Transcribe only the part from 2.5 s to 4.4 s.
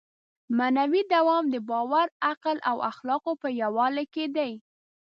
او اخلاقو په یووالي کې